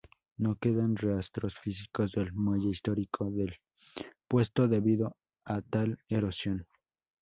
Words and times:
No 0.37 0.55
quedan 0.55 0.95
rastros 0.97 1.59
físicos 1.59 2.11
del 2.13 2.33
muelle 2.33 2.69
histórico 2.71 3.29
del 3.29 3.53
puesto 4.27 4.67
debido 4.67 5.15
a 5.45 5.61
tal 5.61 5.99
erosión. 6.09 6.65